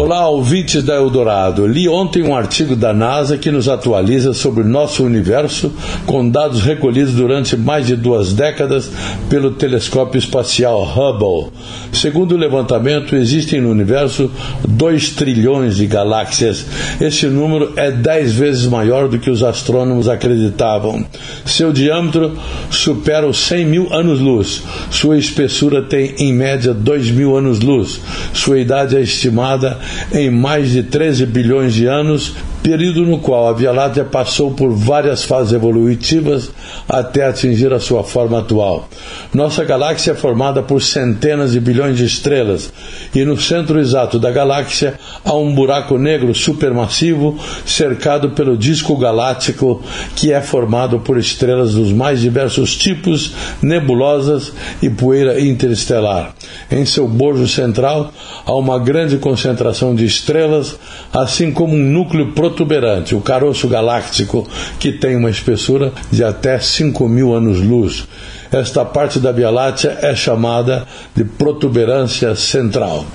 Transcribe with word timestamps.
Olá, 0.00 0.28
ouvintes 0.28 0.84
da 0.84 0.94
Eldorado. 0.94 1.66
Li 1.66 1.88
ontem 1.88 2.22
um 2.22 2.32
artigo 2.32 2.76
da 2.76 2.92
NASA 2.92 3.36
que 3.36 3.50
nos 3.50 3.68
atualiza 3.68 4.32
sobre 4.32 4.62
o 4.62 4.64
nosso 4.64 5.02
universo 5.02 5.72
com 6.06 6.30
dados 6.30 6.60
recolhidos 6.60 7.14
durante 7.14 7.56
mais 7.56 7.88
de 7.88 7.96
duas 7.96 8.32
décadas 8.32 8.88
pelo 9.28 9.50
telescópio 9.50 10.16
espacial 10.16 10.84
Hubble. 10.84 11.52
Segundo 11.92 12.36
o 12.36 12.38
levantamento, 12.38 13.16
existem 13.16 13.60
no 13.60 13.72
universo 13.72 14.30
2 14.68 15.10
trilhões 15.10 15.74
de 15.74 15.86
galáxias. 15.88 16.64
Esse 17.00 17.26
número 17.26 17.72
é 17.74 17.90
10 17.90 18.34
vezes 18.34 18.66
maior 18.68 19.08
do 19.08 19.18
que 19.18 19.28
os 19.28 19.42
astrônomos 19.42 20.08
acreditavam. 20.08 21.04
Seu 21.44 21.72
diâmetro 21.72 22.38
supera 22.70 23.26
os 23.26 23.40
100 23.40 23.66
mil 23.66 23.92
anos-luz. 23.92 24.62
Sua 24.92 25.18
espessura 25.18 25.82
tem, 25.82 26.14
em 26.20 26.32
média, 26.32 26.72
2 26.72 27.10
mil 27.10 27.36
anos-luz. 27.36 28.00
Sua 28.32 28.60
idade 28.60 28.96
é 28.96 29.00
estimada 29.00 29.76
em 30.12 30.30
mais 30.30 30.70
de 30.70 30.82
13 30.82 31.26
bilhões 31.26 31.74
de 31.74 31.86
anos, 31.86 32.34
período 32.68 33.06
no 33.06 33.18
qual 33.18 33.48
a 33.48 33.54
Via 33.54 33.72
Láctea 33.72 34.04
passou 34.04 34.50
por 34.50 34.70
várias 34.70 35.24
fases 35.24 35.54
evolutivas 35.54 36.50
até 36.86 37.24
atingir 37.24 37.72
a 37.72 37.80
sua 37.80 38.04
forma 38.04 38.40
atual. 38.40 38.86
Nossa 39.32 39.64
galáxia 39.64 40.10
é 40.10 40.14
formada 40.14 40.62
por 40.62 40.82
centenas 40.82 41.52
de 41.52 41.60
bilhões 41.60 41.96
de 41.96 42.04
estrelas, 42.04 42.70
e 43.14 43.24
no 43.24 43.40
centro 43.40 43.80
exato 43.80 44.18
da 44.18 44.30
galáxia 44.30 45.00
há 45.24 45.32
um 45.34 45.54
buraco 45.54 45.96
negro 45.96 46.34
supermassivo 46.34 47.38
cercado 47.64 48.32
pelo 48.32 48.54
disco 48.54 48.94
galáctico, 48.98 49.82
que 50.14 50.30
é 50.30 50.42
formado 50.42 51.00
por 51.00 51.16
estrelas 51.16 51.72
dos 51.72 51.90
mais 51.90 52.20
diversos 52.20 52.76
tipos, 52.76 53.32
nebulosas 53.62 54.52
e 54.82 54.90
poeira 54.90 55.40
interestelar. 55.40 56.34
Em 56.70 56.84
seu 56.84 57.08
bojo 57.08 57.48
central 57.48 58.12
há 58.44 58.54
uma 58.54 58.78
grande 58.78 59.16
concentração 59.16 59.94
de 59.94 60.04
estrelas, 60.04 60.78
assim 61.10 61.50
como 61.50 61.74
um 61.74 61.78
núcleo 61.78 62.32
protuberante, 62.58 63.14
o 63.14 63.20
caroço 63.20 63.68
galáctico, 63.68 64.46
que 64.80 64.90
tem 64.90 65.14
uma 65.14 65.30
espessura 65.30 65.92
de 66.10 66.24
até 66.24 66.58
5 66.58 67.08
mil 67.08 67.32
anos-luz. 67.32 68.08
Esta 68.50 68.84
parte 68.84 69.20
da 69.20 69.30
Via 69.30 69.50
Láctea 69.50 69.98
é 70.02 70.14
chamada 70.14 70.86
de 71.14 71.22
protuberância 71.24 72.34
central. 72.34 73.06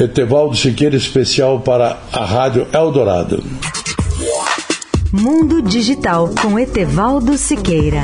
Etevaldo 0.00 0.56
Siqueira, 0.56 0.96
especial 0.96 1.60
para 1.60 1.96
a 2.12 2.24
Rádio 2.24 2.66
Eldorado. 2.72 3.42
Mundo 5.12 5.62
Digital 5.62 6.30
com 6.42 6.58
Etevaldo 6.58 7.38
Siqueira. 7.38 8.02